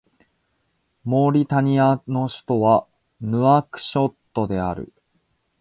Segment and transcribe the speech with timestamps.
[1.03, 2.87] モーリタニアの首都は
[3.19, 4.91] ヌアクショットである